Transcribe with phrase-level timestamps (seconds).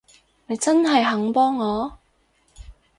[0.47, 1.99] 你真係肯幫我？